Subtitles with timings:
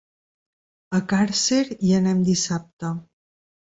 [1.01, 2.95] A Càrcer hi anem dissabte.